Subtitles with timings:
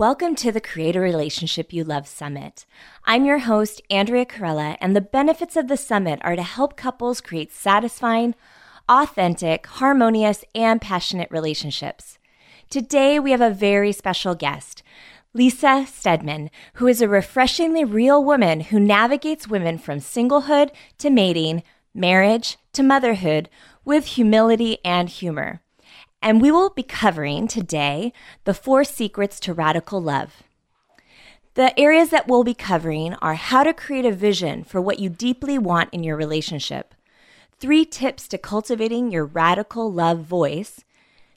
[0.00, 2.64] Welcome to the Create a Relationship You Love Summit.
[3.04, 7.20] I'm your host, Andrea Corella, and the benefits of the summit are to help couples
[7.20, 8.34] create satisfying,
[8.88, 12.16] authentic, harmonious, and passionate relationships.
[12.70, 14.82] Today, we have a very special guest,
[15.34, 21.62] Lisa Steadman, who is a refreshingly real woman who navigates women from singlehood to mating,
[21.92, 23.50] marriage to motherhood
[23.84, 25.60] with humility and humor.
[26.22, 28.12] And we will be covering today
[28.44, 30.42] the four secrets to radical love.
[31.54, 35.08] The areas that we'll be covering are how to create a vision for what you
[35.08, 36.94] deeply want in your relationship,
[37.58, 40.84] three tips to cultivating your radical love voice,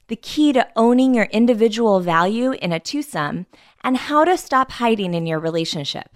[0.08, 3.46] the key to owning your individual value in a twosome,
[3.82, 6.10] and how to stop hiding in your relationship.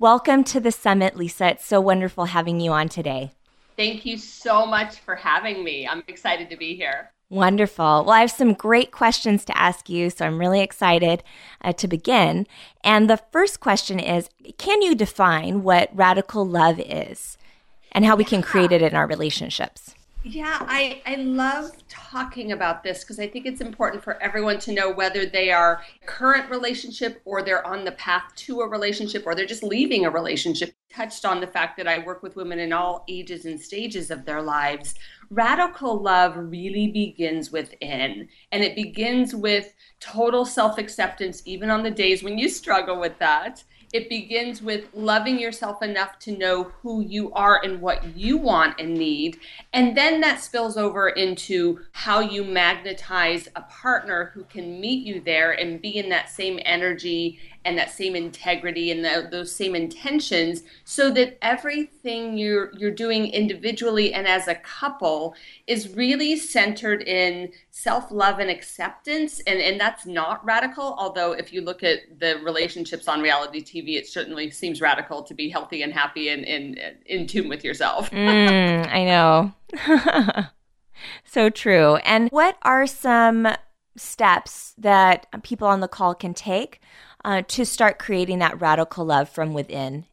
[0.00, 1.50] Welcome to the summit, Lisa.
[1.50, 3.30] It's so wonderful having you on today.
[3.76, 5.86] Thank you so much for having me.
[5.86, 7.12] I'm excited to be here.
[7.30, 8.04] Wonderful.
[8.04, 11.22] Well, I have some great questions to ask you, so I'm really excited
[11.62, 12.44] uh, to begin.
[12.82, 17.38] And the first question is Can you define what radical love is
[17.92, 19.94] and how we can create it in our relationships?
[20.22, 24.72] Yeah, I, I love talking about this because I think it's important for everyone to
[24.72, 29.34] know whether they are current relationship or they're on the path to a relationship or
[29.34, 30.74] they're just leaving a relationship.
[30.92, 34.26] Touched on the fact that I work with women in all ages and stages of
[34.26, 34.94] their lives.
[35.30, 41.90] Radical love really begins within, and it begins with total self acceptance, even on the
[41.90, 47.00] days when you struggle with that it begins with loving yourself enough to know who
[47.00, 49.38] you are and what you want and need.
[49.72, 55.20] And then that spills over into how you magnetize a partner who can meet you
[55.20, 59.74] there and be in that same energy and that same integrity and the, those same
[59.74, 65.34] intentions so that everything you're you're doing individually and as a couple
[65.66, 69.40] is really centered in self-love and acceptance.
[69.40, 73.96] And and that's not radical although if you look at the relationships on reality TV
[73.96, 77.64] it certainly seems radical to be healthy and happy and, and, and in tune with
[77.64, 78.10] yourself.
[78.20, 80.44] Mm, I know.
[81.24, 81.96] So true.
[81.96, 83.48] And what are some
[83.96, 86.80] steps that people on the call can take
[87.24, 90.06] uh, to start creating that radical love from within?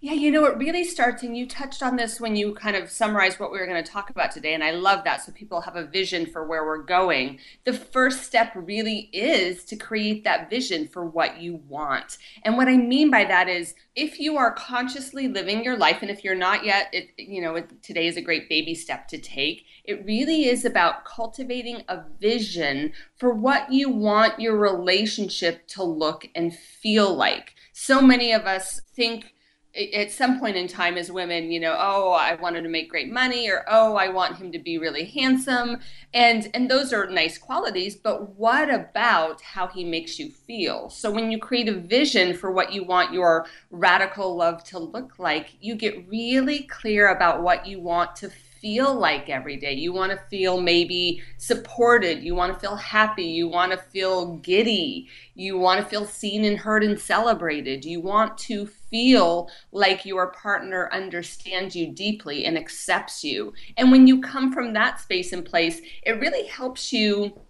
[0.00, 2.88] Yeah, you know, it really starts, and you touched on this when you kind of
[2.88, 5.24] summarized what we were going to talk about today, and I love that.
[5.24, 7.40] So people have a vision for where we're going.
[7.64, 12.16] The first step really is to create that vision for what you want.
[12.44, 16.12] And what I mean by that is if you are consciously living your life, and
[16.12, 19.18] if you're not yet, it, you know, it, today is a great baby step to
[19.18, 19.64] take.
[19.82, 26.28] It really is about cultivating a vision for what you want your relationship to look
[26.36, 27.54] and feel like.
[27.72, 29.32] So many of us think
[29.78, 33.12] at some point in time as women, you know, oh, I wanted to make great
[33.12, 35.78] money or oh, I want him to be really handsome.
[36.12, 40.90] And and those are nice qualities, but what about how he makes you feel?
[40.90, 45.18] So when you create a vision for what you want your radical love to look
[45.18, 49.72] like, you get really clear about what you want to feel like every day.
[49.72, 52.22] You want to feel maybe supported.
[52.22, 53.24] You want to feel happy.
[53.24, 55.08] You want to feel giddy.
[55.34, 57.84] You want to feel seen and heard and celebrated.
[57.84, 63.52] You want to feel like your partner understands you deeply and accepts you.
[63.76, 67.40] And when you come from that space and place, it really helps you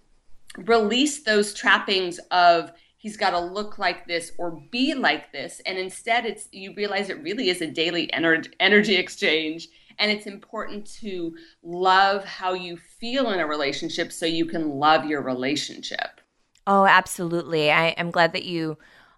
[0.57, 5.79] release those trappings of he's got to look like this or be like this and
[5.79, 10.87] instead it's you realize it really is a daily ener- energy exchange and it's important
[11.01, 16.21] to love how you feel in a relationship so you can love your relationship.
[16.67, 17.71] Oh, absolutely.
[17.71, 18.77] I am glad that you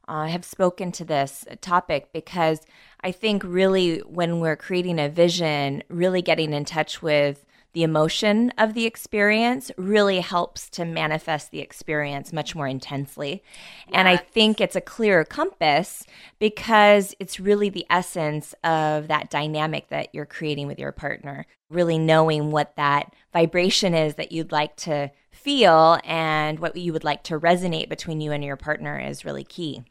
[0.09, 2.61] uh, have spoken to this topic because
[3.03, 8.51] I think really when we're creating a vision, really getting in touch with the emotion
[8.59, 13.43] of the experience really helps to manifest the experience much more intensely.
[13.87, 13.95] Yes.
[13.95, 16.05] And I think it's a clearer compass
[16.39, 21.99] because it's really the essence of that dynamic that you're creating with your partner, really
[21.99, 27.23] knowing what that vibration is that you'd like to feel and what you would like
[27.25, 29.85] to resonate between you and your partner is really key.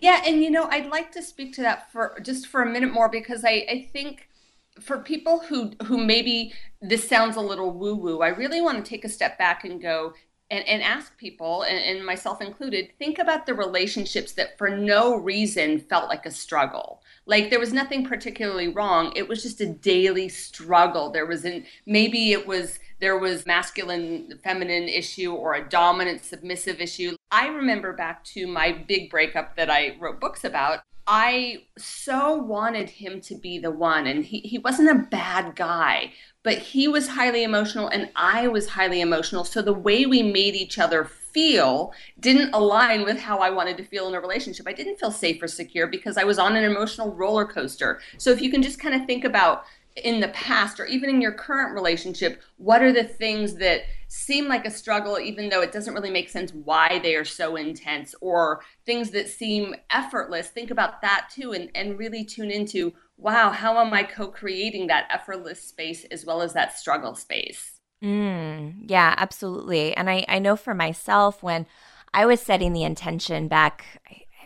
[0.00, 2.92] Yeah, and you know, I'd like to speak to that for just for a minute
[2.92, 4.28] more because I, I think
[4.78, 8.88] for people who who maybe this sounds a little woo woo, I really want to
[8.88, 10.14] take a step back and go
[10.50, 15.14] and, and ask people, and, and myself included, think about the relationships that for no
[15.16, 17.02] reason felt like a struggle.
[17.24, 19.12] Like there was nothing particularly wrong.
[19.14, 21.10] It was just a daily struggle.
[21.10, 26.80] There was an maybe it was there was masculine feminine issue or a dominant submissive
[26.80, 27.14] issue.
[27.30, 30.80] I remember back to my big breakup that I wrote books about.
[31.12, 34.06] I so wanted him to be the one.
[34.06, 36.12] And he, he wasn't a bad guy,
[36.44, 39.42] but he was highly emotional and I was highly emotional.
[39.42, 43.84] So the way we made each other feel didn't align with how I wanted to
[43.84, 44.68] feel in a relationship.
[44.68, 48.00] I didn't feel safe or secure because I was on an emotional roller coaster.
[48.16, 49.64] So if you can just kind of think about
[49.96, 54.48] in the past or even in your current relationship, what are the things that seem
[54.48, 58.14] like a struggle, even though it doesn't really make sense why they are so intense,
[58.20, 60.48] or things that seem effortless?
[60.48, 64.88] Think about that too and, and really tune into wow, how am I co creating
[64.88, 67.80] that effortless space as well as that struggle space?
[68.02, 69.94] Mm, yeah, absolutely.
[69.94, 71.66] And I, I know for myself, when
[72.14, 73.84] I was setting the intention back,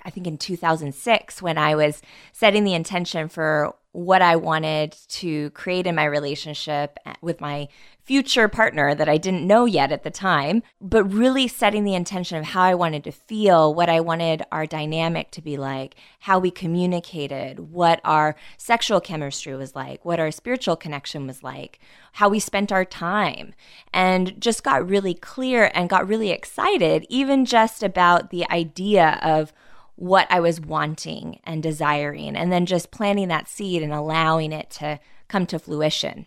[0.04, 2.02] I think in 2006, when I was
[2.32, 7.68] setting the intention for what I wanted to create in my relationship with my
[8.04, 12.36] future partner that I didn't know yet at the time, but really setting the intention
[12.36, 16.38] of how I wanted to feel, what I wanted our dynamic to be like, how
[16.38, 21.78] we communicated, what our sexual chemistry was like, what our spiritual connection was like,
[22.12, 23.54] how we spent our time,
[23.92, 29.52] and just got really clear and got really excited, even just about the idea of
[29.96, 34.68] what I was wanting and desiring, and then just planting that seed and allowing it
[34.72, 36.26] to come to fruition.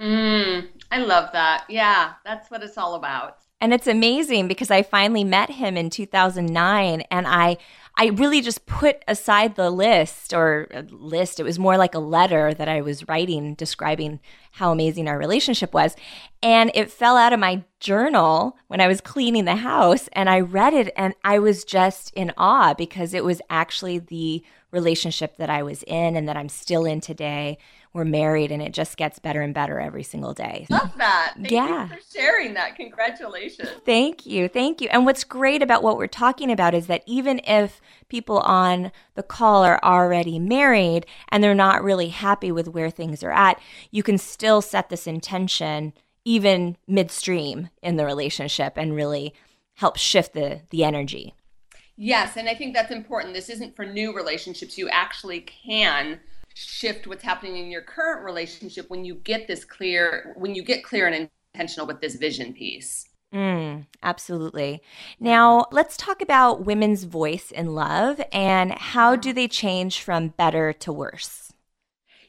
[0.00, 1.64] Mm, I love that.
[1.68, 3.38] Yeah, that's what it's all about.
[3.60, 7.56] And it's amazing because I finally met him in 2009 and I
[7.98, 11.40] I really just put aside the list or list.
[11.40, 14.20] It was more like a letter that I was writing describing
[14.52, 15.96] how amazing our relationship was.
[16.42, 20.40] And it fell out of my journal when I was cleaning the house and I
[20.40, 25.48] read it and I was just in awe because it was actually the relationship that
[25.48, 27.56] I was in and that I'm still in today
[27.92, 30.66] we're married and it just gets better and better every single day.
[30.70, 31.34] Love that.
[31.36, 31.88] Thank yeah.
[31.88, 32.76] for sharing that.
[32.76, 33.70] Congratulations.
[33.84, 34.48] Thank you.
[34.48, 34.88] Thank you.
[34.90, 39.22] And what's great about what we're talking about is that even if people on the
[39.22, 43.60] call are already married and they're not really happy with where things are at,
[43.90, 45.92] you can still set this intention
[46.24, 49.32] even midstream in the relationship and really
[49.74, 51.34] help shift the the energy.
[51.96, 53.32] Yes, and I think that's important.
[53.32, 54.76] This isn't for new relationships.
[54.76, 56.20] You actually can
[56.56, 60.82] shift what's happening in your current relationship when you get this clear when you get
[60.82, 64.80] clear and intentional with this vision piece Mm, absolutely.
[65.18, 70.72] Now, let's talk about women's voice in love and how do they change from better
[70.72, 71.52] to worse?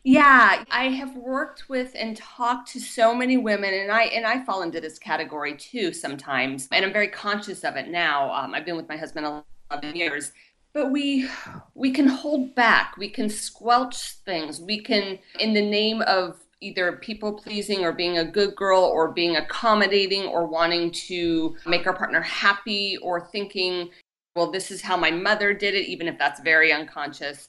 [0.03, 4.43] Yeah, I have worked with and talked to so many women, and I and I
[4.45, 8.31] fall into this category too sometimes, and I'm very conscious of it now.
[8.33, 10.31] Um, I've been with my husband 11 years,
[10.77, 11.27] but we
[11.73, 12.95] we can hold back.
[12.97, 14.61] We can squelch things.
[14.61, 19.11] We can in the name of either people pleasing or being a good girl or
[19.11, 23.89] being accommodating or wanting to make our partner happy or thinking
[24.35, 27.47] well this is how my mother did it even if that's very unconscious.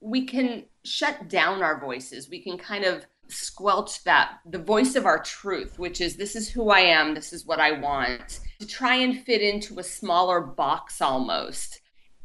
[0.00, 2.30] We can shut down our voices.
[2.30, 6.48] We can kind of squelch that the voice of our truth which is this is
[6.48, 7.14] who i am.
[7.14, 11.79] This is what i want to try and fit into a smaller box almost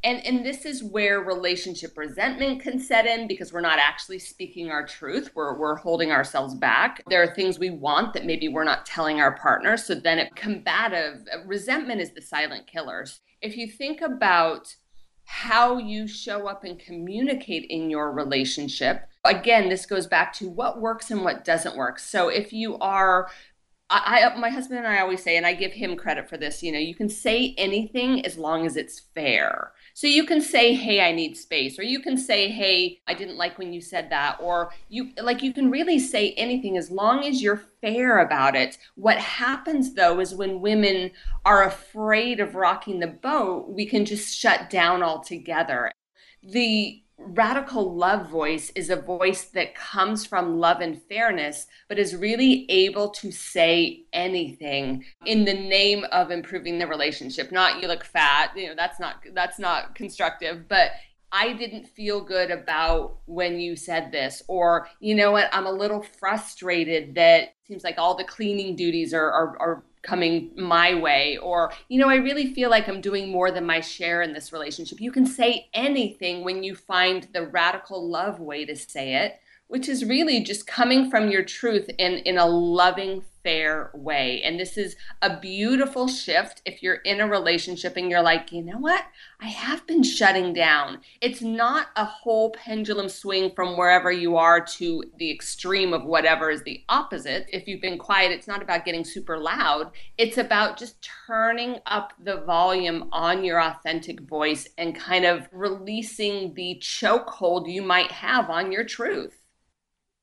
[0.06, 4.70] and and this is where relationship resentment can set in because we're not actually speaking
[4.70, 8.64] our truth we're we're holding ourselves back there are things we want that maybe we're
[8.64, 13.58] not telling our partner so then it combative uh, resentment is the silent killers if
[13.58, 14.74] you think about
[15.28, 20.80] how you show up and communicate in your relationship again this goes back to what
[20.80, 23.28] works and what doesn't work so if you are
[23.88, 26.64] I, my husband and I always say, and I give him credit for this.
[26.64, 29.74] You know, you can say anything as long as it's fair.
[29.96, 33.38] So you can say, "Hey, I need space," or you can say, "Hey, I didn't
[33.38, 37.24] like when you said that," or you like you can really say anything as long
[37.26, 38.78] as you're fair about it.
[38.96, 41.12] What happens though is when women
[41.46, 45.94] are afraid of rocking the boat, we can just shut down altogether.
[46.44, 52.16] The radical love voice is a voice that comes from love and fairness, but is
[52.16, 57.52] really able to say anything in the name of improving the relationship.
[57.52, 60.92] Not you look fat, you know, that's not that's not constructive, but
[61.32, 65.72] I didn't feel good about when you said this, or you know what, I'm a
[65.72, 71.38] little frustrated that seems like all the cleaning duties are, are, are coming my way
[71.38, 74.54] or you know i really feel like i'm doing more than my share in this
[74.54, 75.02] relationship.
[75.02, 79.90] You can say anything when you find the radical love way to say it which
[79.90, 84.42] is really just coming from your truth in in a loving fair way.
[84.42, 88.64] And this is a beautiful shift if you're in a relationship and you're like, you
[88.64, 89.06] know what?
[89.40, 91.02] I have been shutting down.
[91.22, 96.50] It's not a whole pendulum swing from wherever you are to the extreme of whatever
[96.50, 97.46] is the opposite.
[97.54, 99.92] If you've been quiet, it's not about getting super loud.
[100.18, 106.56] It's about just turning up the volume on your authentic voice and kind of releasing
[106.56, 109.45] the chokehold you might have on your truth.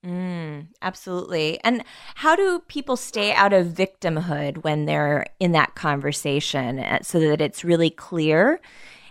[0.04, 1.60] Mm, absolutely.
[1.62, 1.84] And
[2.16, 7.40] how do people stay out of victimhood when they're in that conversation uh, so that
[7.40, 8.60] it's really clear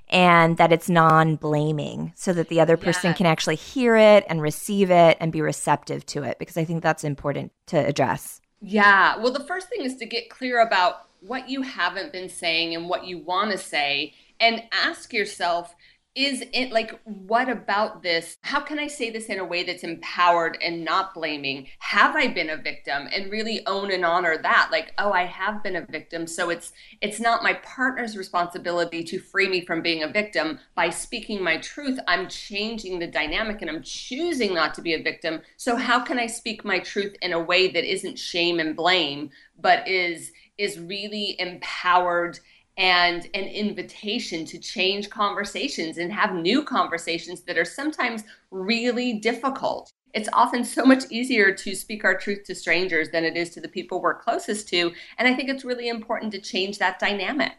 [0.10, 3.14] and that it's non blaming so that the other person yeah.
[3.14, 6.38] can actually hear it and receive it and be receptive to it?
[6.40, 8.42] Because I think that's important to address.
[8.60, 9.18] Yeah.
[9.18, 12.90] Well, the first thing is to get clear about what you haven't been saying and
[12.90, 15.76] what you want to say and ask yourself
[16.14, 18.38] is it like what about this?
[18.42, 21.68] How can i say this in a way that's empowered and not blaming?
[21.80, 23.08] Have i been a victim?
[23.14, 24.70] And really own and honor that.
[24.72, 26.28] Like oh i have been a victim.
[26.28, 30.60] So it's it's not my partner's responsibility to free me from being a victim.
[30.76, 35.02] By speaking my truth i'm changing the dynamic and i'm choosing not to be a
[35.02, 35.42] victim.
[35.56, 39.30] So how can i speak my truth in a way that isn't shame and blame
[39.58, 42.40] but is is really empowered
[42.78, 49.92] and an invitation to change conversations and have new conversations that are sometimes really difficult.
[50.14, 53.62] It's often so much easier to speak our truth to strangers than it is to
[53.62, 54.92] the people we're closest to.
[55.18, 57.54] And I think it's really important to change that dynamic.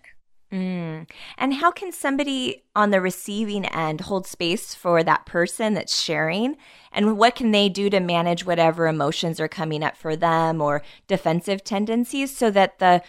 [0.52, 1.09] Mm.
[1.38, 6.57] And how can somebody on the receiving end hold space for that person that's sharing?
[6.92, 10.83] And what can they do to manage whatever emotions are coming up for them or
[11.07, 13.02] defensive tendencies so that the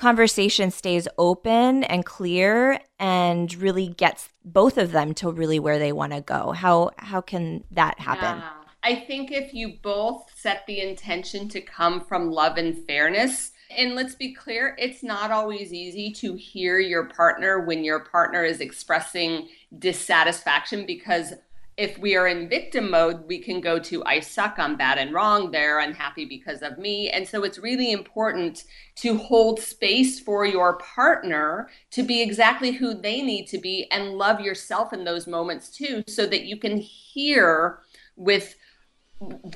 [0.00, 5.92] conversation stays open and clear and really gets both of them to really where they
[5.92, 8.50] want to go how how can that happen yeah.
[8.82, 13.94] i think if you both set the intention to come from love and fairness and
[13.94, 18.60] let's be clear, it's not always easy to hear your partner when your partner is
[18.60, 21.34] expressing dissatisfaction because
[21.80, 25.14] if we are in victim mode, we can go to I suck, I'm bad and
[25.14, 27.08] wrong, they're unhappy because of me.
[27.08, 28.64] And so it's really important
[28.96, 34.12] to hold space for your partner to be exactly who they need to be and
[34.12, 37.78] love yourself in those moments too, so that you can hear
[38.14, 38.56] with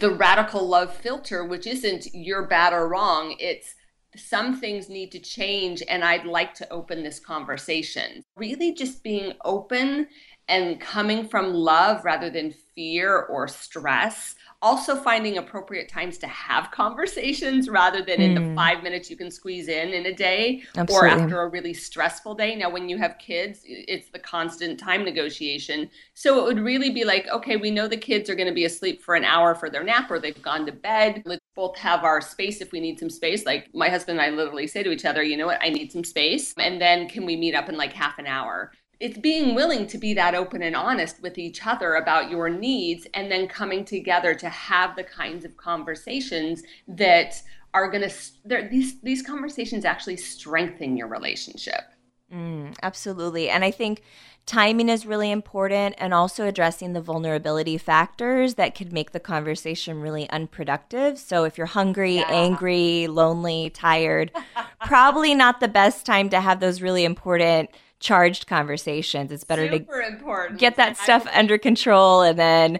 [0.00, 3.36] the radical love filter, which isn't you're bad or wrong.
[3.38, 3.74] It's
[4.16, 8.24] some things need to change, and I'd like to open this conversation.
[8.36, 10.06] Really, just being open
[10.48, 14.34] and coming from love rather than fear or stress.
[14.62, 18.24] Also, finding appropriate times to have conversations rather than mm.
[18.24, 18.54] in the hmm.
[18.54, 21.08] five minutes you can squeeze in in a day Absolutely.
[21.08, 22.54] or after a really stressful day.
[22.54, 25.90] Now, when you have kids, it's the constant time negotiation.
[26.14, 28.64] So it would really be like, okay, we know the kids are going to be
[28.64, 31.22] asleep for an hour for their nap or they've gone to bed.
[31.26, 33.44] Let's both have our space if we need some space.
[33.44, 35.92] Like my husband and I literally say to each other, you know what, I need
[35.92, 36.54] some space.
[36.56, 38.72] And then can we meet up in like half an hour?
[39.00, 43.06] It's being willing to be that open and honest with each other about your needs
[43.14, 49.00] and then coming together to have the kinds of conversations that are going to these
[49.00, 51.82] these conversations actually strengthen your relationship.
[52.32, 53.50] Mm, absolutely.
[53.50, 54.02] And i think
[54.46, 60.00] timing is really important and also addressing the vulnerability factors that could make the conversation
[60.00, 61.18] really unproductive.
[61.18, 62.28] So if you're hungry yeah.
[62.28, 64.30] angry lonely tired
[64.84, 67.70] probably not the best time to have those really important
[68.04, 69.32] charged conversations.
[69.32, 70.60] It's better Super to important.
[70.60, 72.78] get that stuff under control and then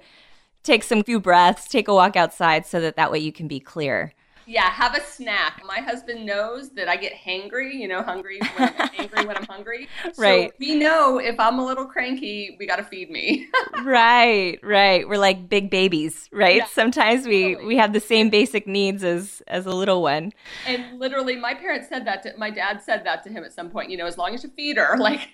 [0.62, 3.58] take some few breaths, take a walk outside so that that way you can be
[3.58, 4.12] clear.
[4.46, 5.62] Yeah, have a snack.
[5.66, 9.46] My husband knows that I get hangry, you know, hungry when I'm angry when I'm
[9.46, 9.88] hungry.
[10.18, 10.50] right.
[10.50, 13.48] So we know if I'm a little cranky, we got to feed me.
[13.84, 15.08] right, right.
[15.08, 16.56] We're like big babies, right?
[16.56, 17.66] Yeah, Sometimes we totally.
[17.66, 20.32] we have the same basic needs as as a little one.
[20.66, 23.70] And literally my parents said that to my dad said that to him at some
[23.70, 25.28] point, you know, as long as you feed her, like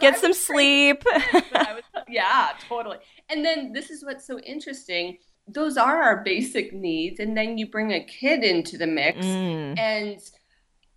[0.00, 1.04] get some sleep.
[1.04, 2.98] Was, yeah, totally.
[3.28, 5.18] And then this is what's so interesting
[5.52, 9.24] those are our basic needs and then you bring a kid into the mix.
[9.24, 9.78] Mm.
[9.78, 10.20] and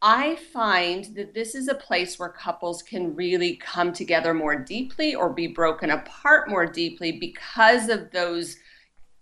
[0.06, 5.16] I find that this is a place where couples can really come together more deeply
[5.16, 8.58] or be broken apart more deeply because of those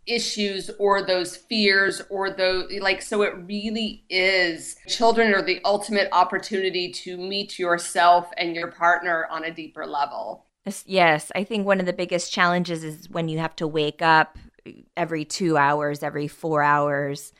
[0.08, 6.10] issues or those fears or those like so it really is children are the ultimate
[6.12, 10.46] opportunity to meet yourself and your partner on a deeper level.
[10.86, 11.32] Yes.
[11.36, 14.38] I think one of the biggest challenges is when you have to wake up
[14.96, 17.34] every two hours, every four hours,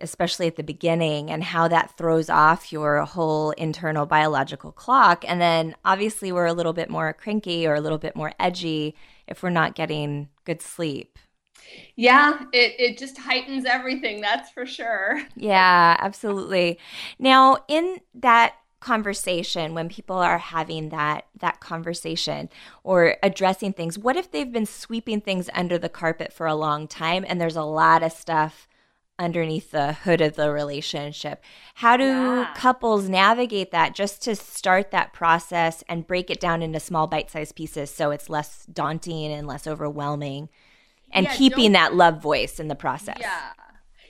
[0.00, 5.24] especially at the beginning, and how that throws off your whole internal biological clock.
[5.26, 8.94] And then obviously, we're a little bit more cranky or a little bit more edgy
[9.26, 11.18] if we're not getting good sleep.
[11.96, 15.20] Yeah, it, it just heightens everything, that's for sure.
[15.34, 16.78] Yeah, absolutely.
[17.18, 22.48] Now, in that conversation when people are having that that conversation
[22.84, 26.86] or addressing things what if they've been sweeping things under the carpet for a long
[26.86, 28.68] time and there's a lot of stuff
[29.18, 31.42] underneath the hood of the relationship
[31.76, 32.52] how do yeah.
[32.54, 37.56] couples navigate that just to start that process and break it down into small bite-sized
[37.56, 40.50] pieces so it's less daunting and less overwhelming
[41.12, 43.18] and Yeah, keeping that love voice in the process.
[43.20, 43.52] Yeah.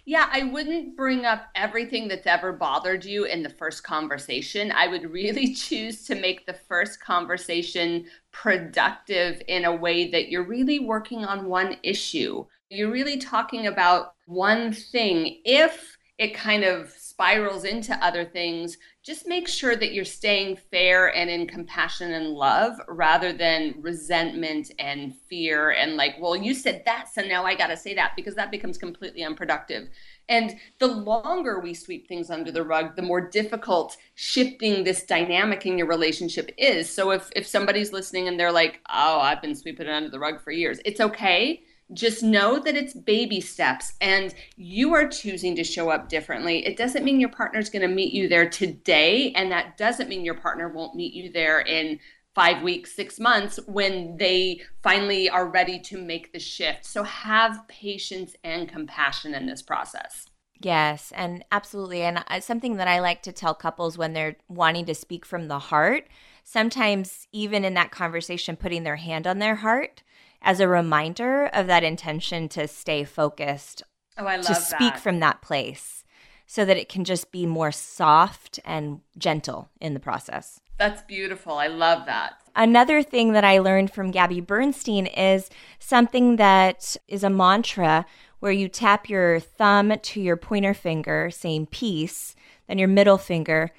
[0.08, 4.70] Yeah, I wouldn't bring up everything that's ever bothered you in the first conversation.
[4.70, 10.46] I would really choose to make the first conversation productive in a way that you're
[10.46, 12.46] really working on one issue.
[12.70, 15.40] You're really talking about one thing.
[15.44, 21.14] If it kind of spirals into other things, just make sure that you're staying fair
[21.14, 26.82] and in compassion and love rather than resentment and fear and like, well, you said
[26.86, 29.88] that, so now I got to say that because that becomes completely unproductive.
[30.28, 35.64] And the longer we sweep things under the rug, the more difficult shifting this dynamic
[35.66, 36.92] in your relationship is.
[36.92, 40.18] So if if somebody's listening and they're like, "Oh, I've been sweeping it under the
[40.18, 45.54] rug for years." It's okay just know that it's baby steps and you are choosing
[45.56, 46.66] to show up differently.
[46.66, 50.24] It doesn't mean your partner's going to meet you there today, and that doesn't mean
[50.24, 52.00] your partner won't meet you there in
[52.34, 56.84] five weeks, six months when they finally are ready to make the shift.
[56.84, 60.26] So have patience and compassion in this process.
[60.60, 62.02] Yes, and absolutely.
[62.02, 65.48] And uh, something that I like to tell couples when they're wanting to speak from
[65.48, 66.08] the heart,
[66.44, 70.02] sometimes even in that conversation, putting their hand on their heart
[70.46, 73.82] as a reminder of that intention to stay focused,
[74.16, 75.00] Oh, I love to speak that.
[75.00, 76.04] from that place
[76.46, 80.60] so that it can just be more soft and gentle in the process.
[80.78, 81.54] That's beautiful.
[81.54, 82.40] I love that.
[82.54, 85.50] Another thing that I learned from Gabby Bernstein is
[85.80, 88.06] something that is a mantra
[88.38, 92.36] where you tap your thumb to your pointer finger, saying peace,
[92.68, 93.72] then your middle finger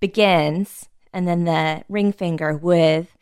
[0.00, 3.16] begins, and then the ring finger with,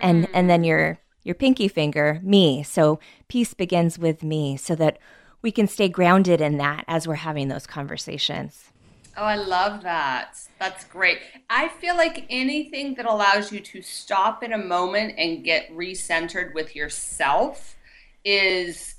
[0.00, 0.66] and and then mm.
[0.66, 0.98] your
[1.28, 2.62] your pinky finger me.
[2.62, 4.98] So peace begins with me, so that
[5.42, 8.72] we can stay grounded in that as we're having those conversations.
[9.14, 10.38] Oh, I love that.
[10.58, 11.18] That's great.
[11.50, 16.54] I feel like anything that allows you to stop in a moment and get recentered
[16.54, 17.76] with yourself
[18.24, 18.94] is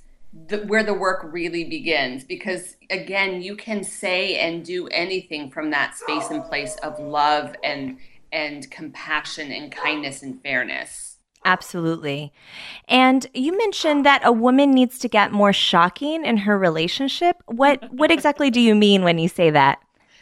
[0.48, 2.24] the, where the work really begins.
[2.24, 7.56] Because again, you can say and do anything from that space and place of love
[7.64, 7.98] and
[8.32, 11.09] and compassion and kindness and fairness.
[11.46, 12.34] Absolutely.
[12.88, 17.38] And you mentioned that a woman needs to get more shocking in her relationship.
[17.46, 19.82] What what exactly do you mean when you say that?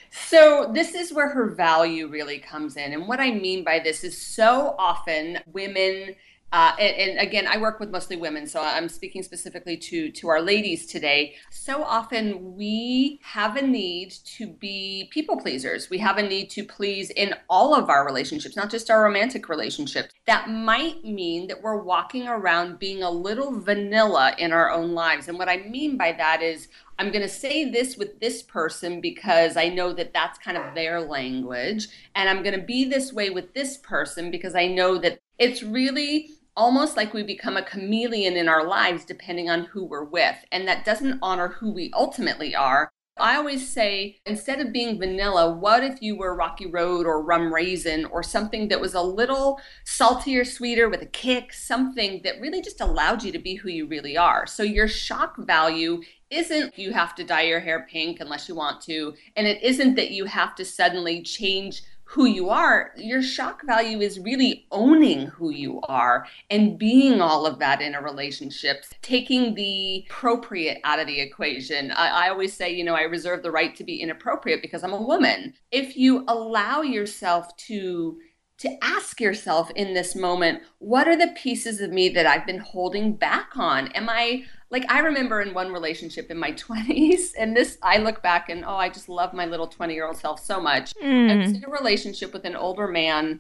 [0.10, 2.94] So, this is where her value really comes in.
[2.94, 6.16] And what I mean by this is so often women,
[6.54, 10.30] uh, and, and again, I work with mostly women, so I'm speaking specifically to, to
[10.30, 11.36] our ladies today.
[11.52, 15.90] So often we have a need to be people pleasers.
[15.90, 19.50] We have a need to please in all of our relationships, not just our romantic
[19.50, 20.14] relationships.
[20.26, 25.28] That might mean that we're walking around being a little vanilla in our own lives.
[25.28, 29.02] And what I mean by that is, I'm going to say this with this person
[29.02, 31.90] because I know that that's kind of their language.
[32.16, 35.62] And I'm going to be this way with this person because I know that it's
[35.62, 40.36] really almost like we become a chameleon in our lives depending on who we're with.
[40.52, 42.92] And that doesn't honor who we ultimately are.
[43.20, 47.52] I always say instead of being vanilla, what if you were Rocky Road or Rum
[47.52, 52.62] Raisin or something that was a little saltier, sweeter with a kick, something that really
[52.62, 54.46] just allowed you to be who you really are.
[54.46, 58.82] So your shock value isn't you have to dye your hair pink unless you want
[58.82, 62.94] to, and it isn't that you have to suddenly change who you are.
[62.96, 67.96] Your shock value is really owning who you are and being all of that in
[67.96, 71.92] a relationship, taking the appropriate out of the equation.
[71.92, 74.94] I, I always say, you know, I reserve the right to be inappropriate because I'm
[74.94, 75.54] a woman.
[75.72, 78.18] If you allow yourself to
[78.60, 82.58] to ask yourself in this moment, what are the pieces of me that I've been
[82.58, 83.90] holding back on?
[83.90, 88.22] Am I like I remember in one relationship in my 20s, and this I look
[88.22, 90.94] back and oh, I just love my little 20 year old self so much.
[91.32, 93.40] I was in a relationship with an older man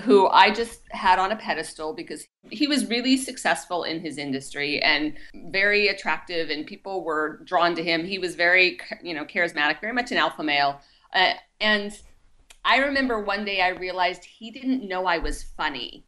[0.00, 4.78] who I just had on a pedestal because he was really successful in his industry
[4.82, 5.14] and
[5.50, 8.04] very attractive, and people were drawn to him.
[8.04, 10.80] He was very, you know, charismatic, very much an alpha male,
[11.14, 11.98] uh, and
[12.64, 16.04] I remember one day I realized he didn't know I was funny.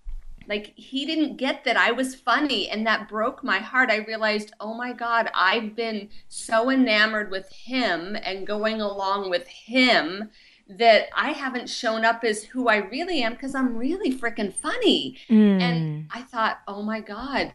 [0.48, 3.90] Like he didn't get that I was funny and that broke my heart.
[3.90, 9.46] I realized, "Oh my god, I've been so enamored with him and going along with
[9.46, 10.30] him
[10.68, 15.18] that I haven't shown up as who I really am because I'm really freaking funny."
[15.28, 15.60] Mm.
[15.60, 17.52] And I thought, "Oh my god,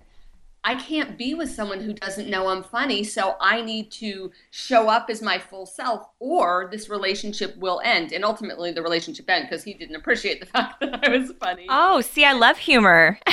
[0.64, 4.88] I can't be with someone who doesn't know I'm funny, so I need to show
[4.88, 8.14] up as my full self, or this relationship will end.
[8.14, 11.66] And ultimately, the relationship ended because he didn't appreciate the fact that I was funny.
[11.70, 13.20] Oh, see, I love humor.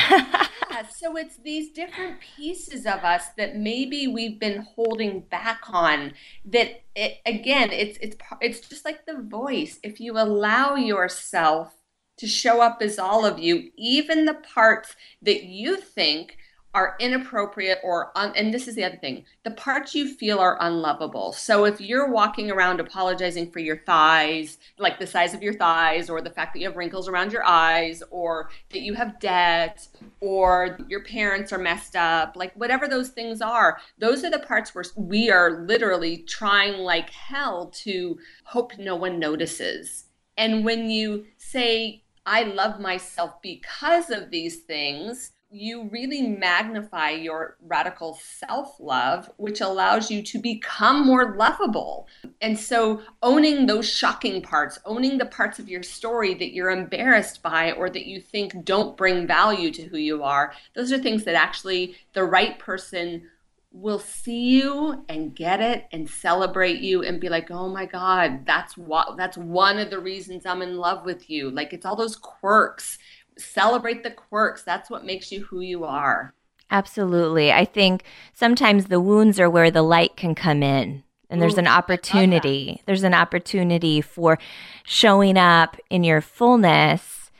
[0.71, 6.14] Yeah, so it's these different pieces of us that maybe we've been holding back on.
[6.45, 9.79] That it, again, it's it's it's just like the voice.
[9.83, 11.75] If you allow yourself
[12.19, 16.37] to show up as all of you, even the parts that you think
[16.74, 20.56] are inappropriate or un- and this is the other thing the parts you feel are
[20.61, 21.33] unlovable.
[21.33, 26.09] So if you're walking around apologizing for your thighs like the size of your thighs
[26.09, 29.88] or the fact that you have wrinkles around your eyes or that you have debt
[30.20, 34.74] or your parents are messed up like whatever those things are those are the parts
[34.74, 40.04] where we are literally trying like hell to hope no one notices.
[40.37, 47.57] And when you say i love myself because of these things you really magnify your
[47.61, 52.07] radical self love, which allows you to become more lovable.
[52.40, 57.43] And so, owning those shocking parts, owning the parts of your story that you're embarrassed
[57.43, 61.25] by or that you think don't bring value to who you are, those are things
[61.25, 63.29] that actually the right person
[63.72, 68.44] will see you and get it and celebrate you and be like oh my god
[68.44, 71.94] that's what that's one of the reasons i'm in love with you like it's all
[71.94, 72.98] those quirks
[73.40, 74.62] celebrate the quirks.
[74.62, 76.35] That's what makes you who you are.
[76.70, 77.52] Absolutely.
[77.52, 81.02] I think sometimes the wounds are where the light can come in.
[81.28, 82.83] And there's an opportunity.
[82.87, 84.37] There's an opportunity for
[84.85, 87.30] showing up in your fullness.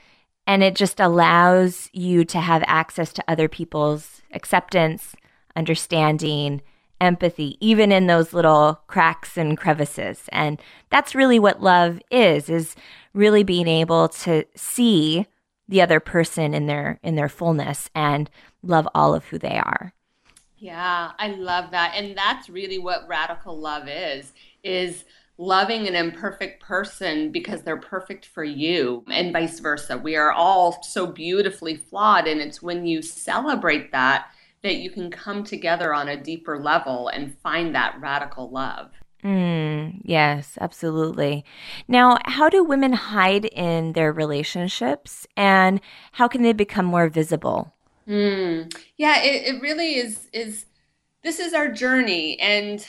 [0.47, 5.17] And it just allows you to have access to other people's acceptance,
[5.57, 6.63] understanding,
[7.01, 10.25] empathy, even in those little cracks and crevices.
[10.31, 10.61] And
[10.91, 12.77] that's really what love is, is
[13.15, 15.27] really being able to see
[15.69, 18.29] the other person in their in their fullness and
[18.63, 19.95] love all of who they are.
[20.59, 21.95] Yeah, I love that.
[21.95, 24.33] And that's really what radical love is
[24.63, 25.05] is
[25.39, 29.97] loving an imperfect person because they're perfect for you and vice versa.
[29.97, 34.31] We are all so beautifully flawed and it's when you celebrate that
[34.63, 38.91] that you can come together on a deeper level and find that radical love.
[39.25, 41.45] Mm, yes, absolutely.
[41.87, 45.81] Now, how do women hide in their relationships and
[46.13, 47.75] how can they become more visible?
[48.09, 50.67] Mm, yeah, it, it really is is
[51.23, 52.85] this is our journey and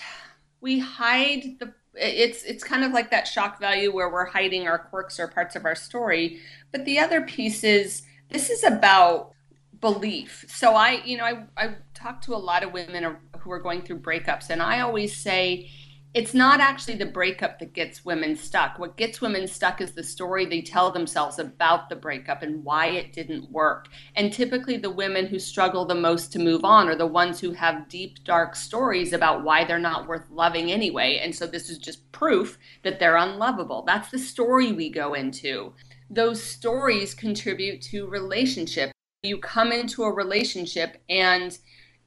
[0.61, 4.79] we hide the it's it's kind of like that shock value where we're hiding our
[4.79, 6.39] quirks or parts of our story.
[6.71, 9.33] But the other piece is this is about
[9.81, 10.45] belief.
[10.47, 13.81] So I, you know, I I talk to a lot of women who are going
[13.81, 15.69] through breakups and I always say
[16.13, 18.77] it's not actually the breakup that gets women stuck.
[18.77, 22.87] What gets women stuck is the story they tell themselves about the breakup and why
[22.87, 23.87] it didn't work.
[24.15, 27.53] And typically, the women who struggle the most to move on are the ones who
[27.53, 31.21] have deep, dark stories about why they're not worth loving anyway.
[31.23, 33.83] And so, this is just proof that they're unlovable.
[33.87, 35.73] That's the story we go into.
[36.09, 38.91] Those stories contribute to relationship.
[39.23, 41.55] You come into a relationship and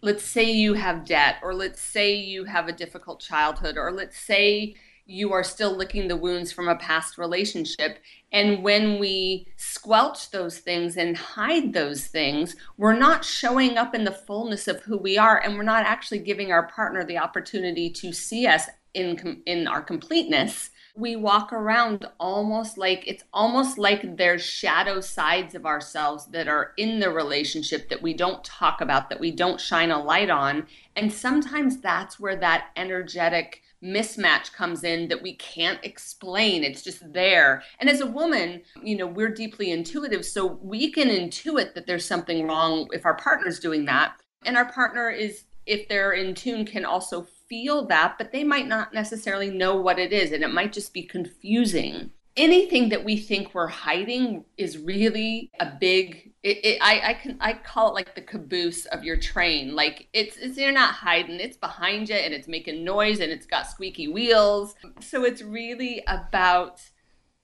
[0.02, 4.18] let's say you have debt, or let's say you have a difficult childhood, or let's
[4.18, 4.74] say
[5.06, 8.00] you are still licking the wounds from a past relationship.
[8.32, 14.02] And when we squelch those things and hide those things, we're not showing up in
[14.02, 17.90] the fullness of who we are, and we're not actually giving our partner the opportunity
[17.90, 24.16] to see us in, in our completeness we walk around almost like it's almost like
[24.16, 29.08] there's shadow sides of ourselves that are in the relationship that we don't talk about,
[29.10, 30.66] that we don't shine a light on.
[30.94, 36.62] And sometimes that's where that energetic mismatch comes in that we can't explain.
[36.62, 37.64] It's just there.
[37.80, 40.24] And as a woman, you know, we're deeply intuitive.
[40.24, 44.14] So we can intuit that there's something wrong if our partner's doing that.
[44.44, 48.66] And our partner is, if they're in tune, can also feel that, but they might
[48.66, 52.10] not necessarily know what it is, and it might just be confusing.
[52.36, 56.32] Anything that we think we're hiding is really a big.
[56.42, 59.76] It, it, I, I can I call it like the caboose of your train.
[59.76, 61.38] Like it's, it's you're not hiding.
[61.38, 64.74] It's behind you and it's making noise and it's got squeaky wheels.
[65.00, 66.82] So it's really about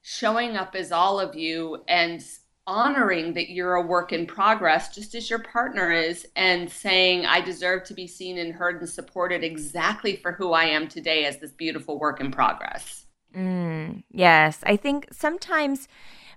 [0.03, 2.25] showing up as all of you and
[2.71, 7.41] honoring that you're a work in progress, just as your partner is, and saying, I
[7.41, 11.39] deserve to be seen and heard and supported exactly for who I am today as
[11.39, 13.07] this beautiful work in progress.
[13.35, 14.61] Mm, yes.
[14.63, 15.89] I think sometimes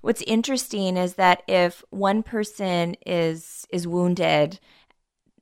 [0.02, 4.60] what's interesting is that if one person is is wounded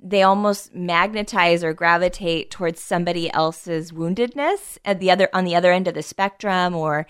[0.03, 5.71] they almost magnetize or gravitate towards somebody else's woundedness at the other on the other
[5.71, 7.05] end of the spectrum or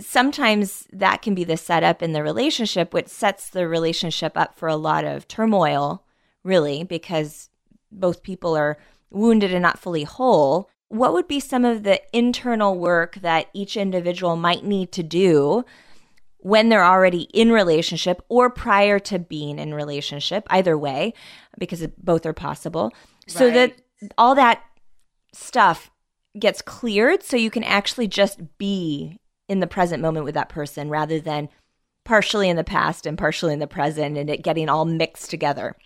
[0.00, 4.68] sometimes that can be the setup in the relationship, which sets the relationship up for
[4.68, 6.04] a lot of turmoil,
[6.42, 7.50] really, because
[7.90, 8.78] both people are
[9.10, 10.70] wounded and not fully whole.
[10.88, 15.64] What would be some of the internal work that each individual might need to do
[16.38, 21.12] when they're already in relationship or prior to being in relationship, either way,
[21.58, 22.92] because both are possible, right.
[23.26, 23.74] so that
[24.16, 24.62] all that
[25.32, 25.90] stuff
[26.38, 29.18] gets cleared so you can actually just be
[29.48, 31.48] in the present moment with that person rather than
[32.04, 35.76] partially in the past and partially in the present and it getting all mixed together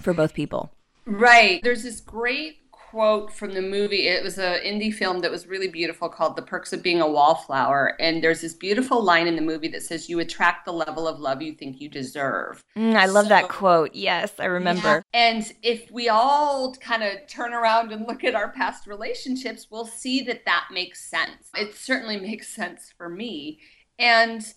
[0.00, 0.72] for both people.
[1.04, 1.62] Right.
[1.62, 2.65] There's this great
[2.96, 4.08] quote from the movie.
[4.08, 7.06] It was an indie film that was really beautiful called The Perks of Being a
[7.06, 7.94] Wallflower.
[8.00, 11.20] And there's this beautiful line in the movie that says, You attract the level of
[11.20, 12.64] love you think you deserve.
[12.74, 13.94] Mm, I love so, that quote.
[13.94, 15.04] Yes, I remember.
[15.12, 15.20] Yeah.
[15.28, 19.84] And if we all kind of turn around and look at our past relationships, we'll
[19.84, 21.50] see that that makes sense.
[21.54, 23.58] It certainly makes sense for me.
[23.98, 24.54] And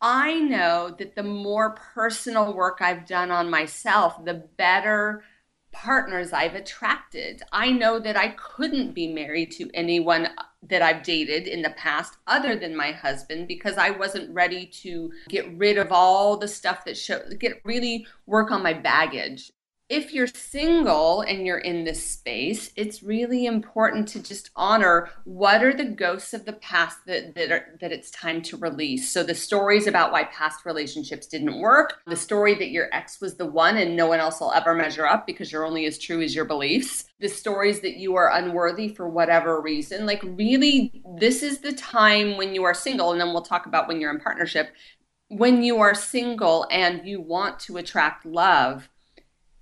[0.00, 5.24] I know that the more personal work I've done on myself, the better
[5.72, 7.42] partners I've attracted.
[7.52, 10.28] I know that I couldn't be married to anyone
[10.62, 15.10] that I've dated in the past other than my husband because I wasn't ready to
[15.28, 19.50] get rid of all the stuff that show get really work on my baggage
[19.92, 25.62] if you're single and you're in this space, it's really important to just honor what
[25.62, 29.12] are the ghosts of the past that that, are, that it's time to release.
[29.12, 33.36] So the stories about why past relationships didn't work, the story that your ex was
[33.36, 36.22] the one and no one else will ever measure up because you're only as true
[36.22, 40.06] as your beliefs, the stories that you are unworthy for whatever reason.
[40.06, 43.88] Like really, this is the time when you are single, and then we'll talk about
[43.88, 44.72] when you're in partnership.
[45.28, 48.88] When you are single and you want to attract love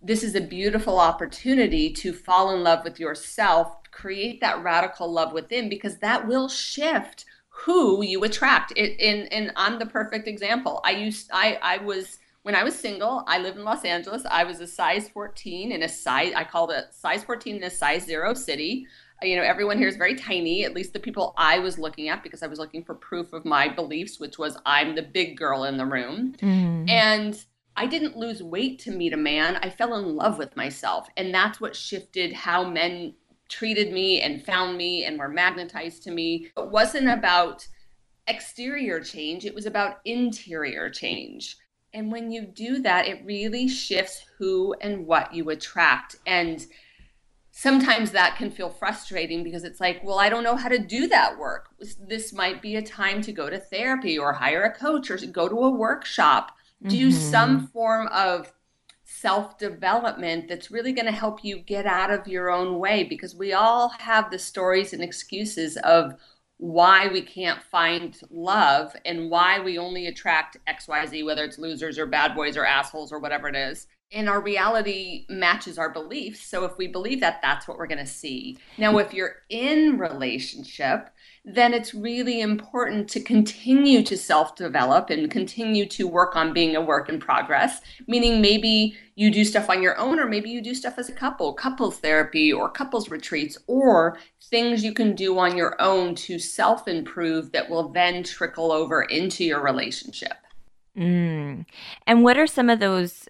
[0.03, 5.33] this is a beautiful opportunity to fall in love with yourself, create that radical love
[5.33, 8.73] within, because that will shift who you attract.
[8.77, 10.81] It, and, and I'm the perfect example.
[10.85, 14.25] I used, I, I was, when I was single, I live in Los Angeles.
[14.31, 17.71] I was a size 14 in a size, I called it size 14 in a
[17.71, 18.87] size zero city.
[19.23, 22.23] You know, everyone here is very tiny, at least the people I was looking at,
[22.23, 25.65] because I was looking for proof of my beliefs, which was I'm the big girl
[25.65, 26.35] in the room.
[26.41, 26.89] Mm.
[26.89, 27.45] And
[27.81, 29.57] I didn't lose weight to meet a man.
[29.62, 31.09] I fell in love with myself.
[31.16, 33.14] And that's what shifted how men
[33.49, 36.53] treated me and found me and were magnetized to me.
[36.59, 37.66] It wasn't about
[38.27, 41.57] exterior change, it was about interior change.
[41.95, 46.16] And when you do that, it really shifts who and what you attract.
[46.27, 46.66] And
[47.51, 51.09] sometimes that can feel frustrating because it's like, well, I don't know how to do
[51.09, 51.71] that work.
[51.99, 55.49] This might be a time to go to therapy or hire a coach or go
[55.49, 56.53] to a workshop
[56.87, 57.19] do mm-hmm.
[57.19, 58.53] some form of
[59.05, 63.35] self development that's really going to help you get out of your own way because
[63.35, 66.14] we all have the stories and excuses of
[66.61, 72.07] why we can't find love and why we only attract XYZ, whether it's losers or
[72.07, 73.87] bad boys or assholes or whatever it is.
[74.12, 76.45] And our reality matches our beliefs.
[76.45, 78.59] So if we believe that, that's what we're going to see.
[78.77, 81.11] Now, if you're in relationship,
[81.44, 86.76] then it's really important to continue to self develop and continue to work on being
[86.76, 87.81] a work in progress.
[88.07, 91.14] Meaning, maybe you do stuff on your own, or maybe you do stuff as a
[91.14, 94.18] couple, couples therapy, or couples retreats, or
[94.50, 99.03] things you can do on your own to self improve that will then trickle over
[99.03, 100.35] into your relationship.
[100.96, 101.64] Mm.
[102.07, 103.29] And what are some of those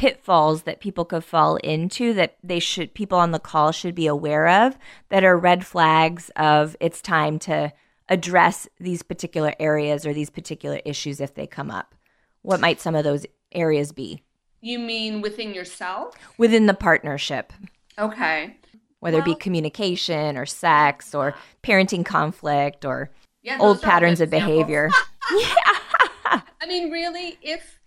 [0.00, 4.06] pitfalls that people could fall into that they should people on the call should be
[4.06, 4.78] aware of
[5.10, 7.70] that are red flags of it's time to
[8.08, 11.94] address these particular areas or these particular issues if they come up.
[12.40, 14.22] What might some of those areas be?
[14.62, 16.14] You mean within yourself?
[16.38, 17.52] Within the partnership.
[17.98, 18.56] Okay.
[19.00, 23.10] Whether well, it be communication or sex or parenting conflict or
[23.42, 24.88] yeah, old patterns of behavior.
[25.30, 26.40] Yeah.
[26.60, 27.79] I mean really if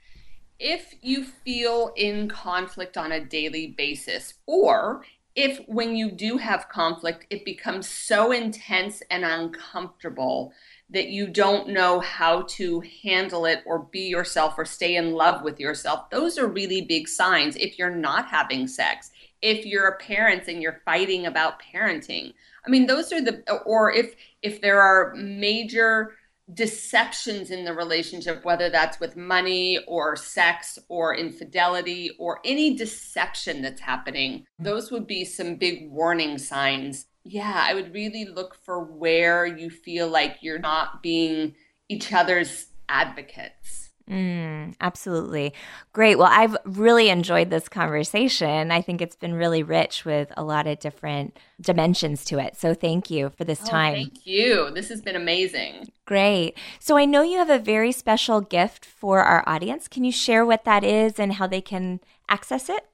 [0.60, 5.04] if you feel in conflict on a daily basis, or
[5.36, 10.54] if when you do have conflict, it becomes so intense and uncomfortable
[10.92, 15.42] that you don't know how to handle it or be yourself or stay in love
[15.42, 17.56] with yourself, those are really big signs.
[17.56, 19.12] If you're not having sex,
[19.42, 22.34] if you're a parent and you're fighting about parenting,
[22.66, 26.14] I mean, those are the, or if if there are major
[26.52, 33.62] deceptions in the relationship, whether that's with money or sex or infidelity or any deception
[33.62, 34.64] that's happening, mm-hmm.
[34.64, 37.06] those would be some big warning signs.
[37.24, 41.56] Yeah, I would really look for where you feel like you're not being
[41.88, 43.83] each other's advocates.
[44.10, 45.54] Mm, absolutely.
[45.94, 46.18] Great.
[46.18, 48.72] Well, I've really enjoyed this conversation.
[48.72, 52.58] I think it's been really rich with a lot of different dimensions to it.
[52.58, 53.94] So thank you for this oh, time.
[53.94, 54.72] Thank you.
[54.72, 55.90] This has been amazing.
[56.06, 56.58] Great.
[56.80, 59.88] So I know you have a very special gift for our audience.
[59.88, 62.86] Can you share what that is and how they can access it?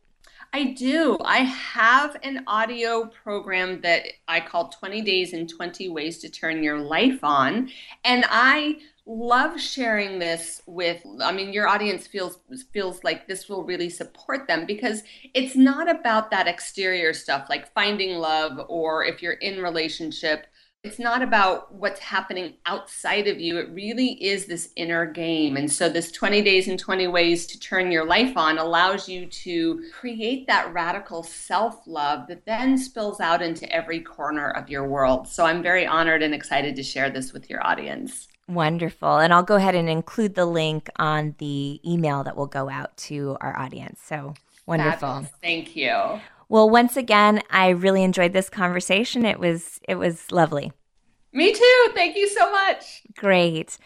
[0.51, 1.17] I do.
[1.23, 6.63] I have an audio program that I call 20 Days and 20 Ways to Turn
[6.63, 7.69] Your Life On.
[8.03, 8.77] And I
[9.11, 12.37] love sharing this with i mean your audience feels
[12.71, 15.01] feels like this will really support them because
[15.33, 20.45] it's not about that exterior stuff like finding love or if you're in relationship
[20.83, 23.57] it's not about what's happening outside of you.
[23.57, 25.57] It really is this inner game.
[25.57, 29.25] And so, this 20 days and 20 ways to turn your life on allows you
[29.25, 34.87] to create that radical self love that then spills out into every corner of your
[34.87, 35.27] world.
[35.27, 38.29] So, I'm very honored and excited to share this with your audience.
[38.47, 39.17] Wonderful.
[39.17, 42.95] And I'll go ahead and include the link on the email that will go out
[42.97, 43.99] to our audience.
[44.01, 44.33] So,
[44.65, 44.99] wonderful.
[44.99, 45.31] Fabulous.
[45.41, 46.21] Thank you.
[46.49, 49.23] Well, once again, I really enjoyed this conversation.
[49.23, 50.73] It was it was lovely.
[51.31, 51.87] Me too.
[51.93, 53.03] Thank you so much.
[53.15, 53.77] Great.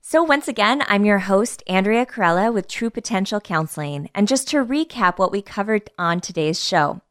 [0.00, 4.08] So, once again, I'm your host, Andrea Corella with True Potential Counseling.
[4.14, 7.02] And just to recap what we covered on today's show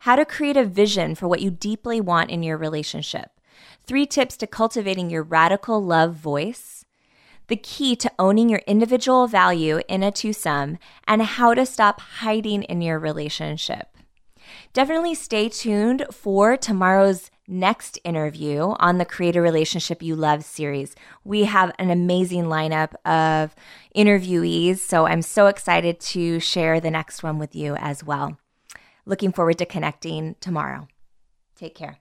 [0.00, 3.32] how to create a vision for what you deeply want in your relationship,
[3.84, 6.84] three tips to cultivating your radical love voice,
[7.48, 12.62] the key to owning your individual value in a twosome, and how to stop hiding
[12.62, 13.93] in your relationship.
[14.72, 20.94] Definitely stay tuned for tomorrow's next interview on the Create a Relationship You Love series.
[21.24, 23.54] We have an amazing lineup of
[23.94, 28.38] interviewees, so I'm so excited to share the next one with you as well.
[29.06, 30.88] Looking forward to connecting tomorrow.
[31.56, 31.98] Take care.